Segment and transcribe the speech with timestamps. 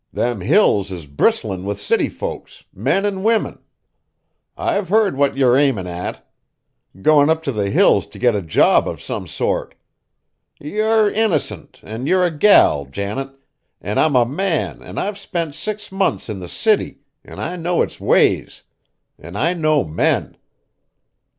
[0.11, 3.59] Them Hills is bristlin' with city folks, men an' women!
[4.57, 6.27] I've heard what you're aimin' at.
[7.03, 9.75] Goin' up t' the Hills t' get a job of some sort!
[10.59, 13.29] Yer innercint, an' yer a gal, Janet,
[13.79, 17.83] an' I'm a man an' I've spent six months in the city an' I know
[17.83, 18.63] its ways,
[19.19, 20.35] an' I know men!